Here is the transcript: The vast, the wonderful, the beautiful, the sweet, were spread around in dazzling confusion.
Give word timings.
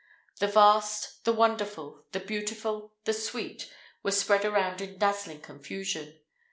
The 0.39 0.47
vast, 0.47 1.25
the 1.25 1.31
wonderful, 1.31 2.05
the 2.11 2.19
beautiful, 2.19 2.95
the 3.05 3.13
sweet, 3.13 3.71
were 4.01 4.09
spread 4.09 4.45
around 4.45 4.81
in 4.81 4.97
dazzling 4.97 5.41
confusion. 5.41 6.17